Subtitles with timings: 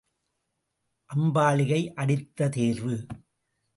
[1.09, 3.05] அம்பாலிகை அடுத்த தேர்வு.